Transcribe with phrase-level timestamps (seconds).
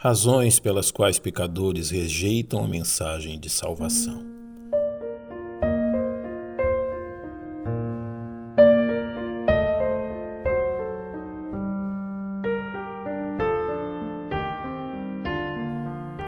[0.00, 4.24] Razões pelas quais pecadores rejeitam a mensagem de salvação.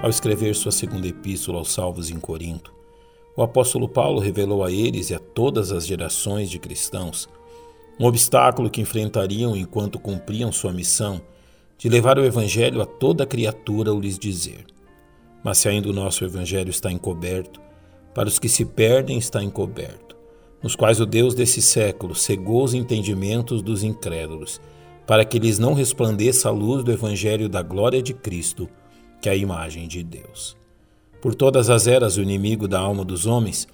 [0.03, 2.75] Ao escrever sua segunda epístola aos salvos em Corinto,
[3.37, 7.29] o apóstolo Paulo revelou a eles e a todas as gerações de cristãos
[8.01, 11.23] um obstáculo que enfrentariam enquanto cumpriam sua missão
[11.81, 14.67] de levar o Evangelho a toda criatura ou lhes dizer:
[15.43, 17.59] Mas se ainda o nosso Evangelho está encoberto,
[18.15, 20.15] para os que se perdem está encoberto,
[20.63, 24.61] nos quais o Deus desse século cegou os entendimentos dos incrédulos,
[25.07, 28.69] para que lhes não resplandeça a luz do Evangelho da glória de Cristo,
[29.23, 30.59] que é a imagem de Deus.
[31.23, 33.67] Por todas as eras, o inimigo da alma dos homens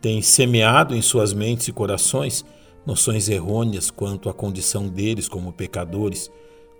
[0.00, 2.44] tem semeado em suas mentes e corações
[2.86, 6.30] noções errôneas quanto à condição deles como pecadores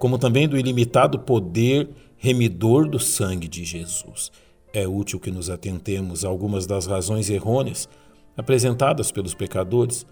[0.00, 4.32] como também do ilimitado poder remidor do sangue de Jesus.
[4.72, 7.86] É útil que nos atentemos a algumas das razões errôneas
[8.34, 10.06] apresentadas pelos pecadores,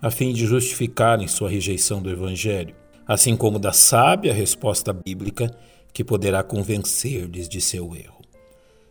[0.00, 2.74] a fim de justificarem sua rejeição do Evangelho,
[3.06, 5.54] assim como da sábia resposta bíblica
[5.92, 8.22] que poderá convencer-lhes de seu erro.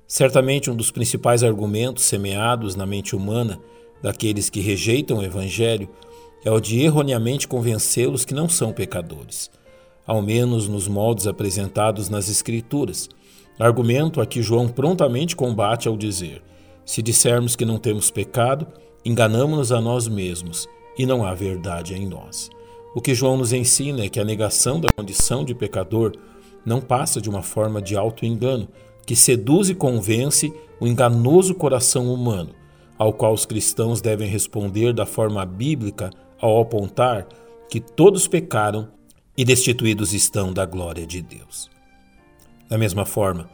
[0.08, 3.60] Certamente, um dos principais argumentos semeados na mente humana
[4.04, 5.90] daqueles que rejeitam o Evangelho
[6.46, 9.50] é o de erroneamente convencê-los que não são pecadores
[10.06, 13.10] ao menos nos moldes apresentados nas Escrituras.
[13.60, 16.42] Argumento a que João prontamente combate ao dizer:
[16.86, 18.68] se dissermos que não temos pecado,
[19.06, 22.50] enganamos-nos a nós mesmos e não há verdade em nós.
[22.96, 26.14] O que João nos ensina é que a negação da condição de pecador
[26.66, 28.68] não passa de uma forma de auto-engano
[29.06, 32.52] que seduz e convence o enganoso coração humano,
[32.98, 36.10] ao qual os cristãos devem responder da forma bíblica
[36.40, 37.28] ao apontar
[37.70, 38.88] que todos pecaram
[39.38, 41.70] e destituídos estão da glória de Deus.
[42.70, 43.50] Da mesma forma,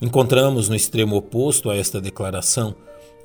[0.00, 2.74] encontramos no extremo oposto a esta declaração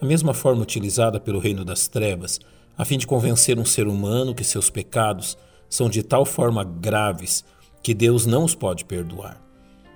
[0.02, 2.40] a mesma forma utilizada pelo reino das trevas,
[2.78, 5.38] a fim de convencer um ser humano que seus pecados
[5.70, 7.44] são de tal forma graves
[7.82, 9.42] que Deus não os pode perdoar.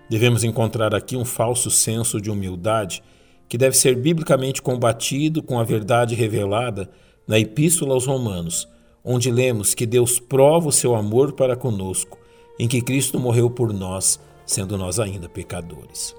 [0.09, 3.01] Devemos encontrar aqui um falso senso de humildade
[3.47, 6.89] que deve ser biblicamente combatido com a verdade revelada
[7.27, 8.67] na Epístola aos Romanos,
[9.03, 12.17] onde lemos que Deus prova o seu amor para conosco,
[12.59, 16.15] em que Cristo morreu por nós, sendo nós ainda pecadores.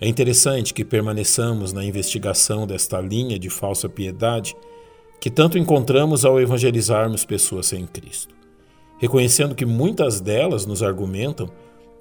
[0.00, 4.56] É interessante que permaneçamos na investigação desta linha de falsa piedade
[5.20, 8.34] que tanto encontramos ao evangelizarmos pessoas sem Cristo,
[8.98, 11.48] reconhecendo que muitas delas nos argumentam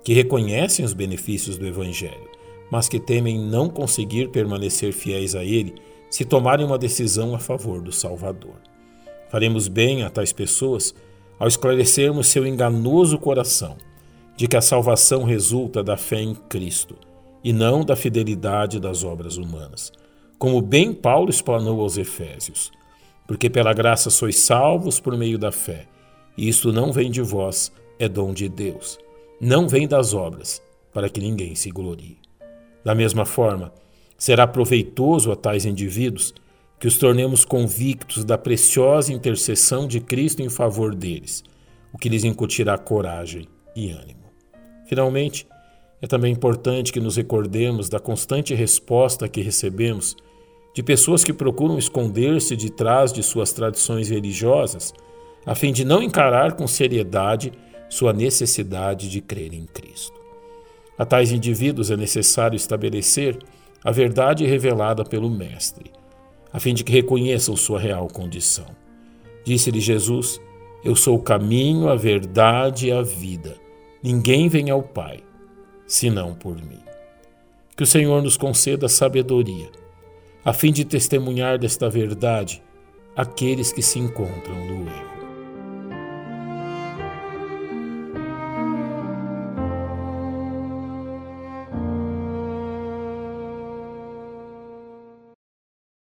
[0.03, 2.29] que reconhecem os benefícios do Evangelho,
[2.71, 5.75] mas que temem não conseguir permanecer fiéis a ele
[6.09, 8.55] se tomarem uma decisão a favor do Salvador.
[9.31, 10.93] Faremos bem a tais pessoas
[11.39, 13.77] ao esclarecermos seu enganoso coração
[14.35, 16.97] de que a salvação resulta da fé em Cristo
[17.41, 19.91] e não da fidelidade das obras humanas,
[20.37, 22.71] como bem Paulo explanou aos Efésios.
[23.25, 25.87] Porque pela graça sois salvos por meio da fé,
[26.37, 28.99] e isto não vem de vós, é dom de Deus.
[29.39, 30.61] Não vem das obras,
[30.91, 32.17] para que ninguém se glorie.
[32.83, 33.71] Da mesma forma,
[34.17, 36.33] será proveitoso a tais indivíduos
[36.81, 41.43] que os tornemos convictos da preciosa intercessão de Cristo em favor deles,
[41.93, 44.23] o que lhes incutirá coragem e ânimo.
[44.87, 45.47] Finalmente,
[46.01, 50.15] é também importante que nos recordemos da constante resposta que recebemos
[50.73, 54.91] de pessoas que procuram esconder-se de trás de suas tradições religiosas,
[55.45, 57.53] a fim de não encarar com seriedade
[57.91, 60.19] sua necessidade de crer em Cristo.
[60.97, 63.37] A tais indivíduos é necessário estabelecer
[63.83, 66.00] a verdade revelada pelo Mestre
[66.53, 68.67] a fim de que reconheçam sua real condição.
[69.43, 70.39] Disse-lhe Jesus:
[70.83, 73.55] Eu sou o caminho, a verdade e a vida.
[74.03, 75.23] Ninguém vem ao Pai,
[75.85, 76.81] senão por mim.
[77.75, 79.69] Que o Senhor nos conceda sabedoria,
[80.43, 82.61] a fim de testemunhar desta verdade
[83.15, 85.10] aqueles que se encontram no erro.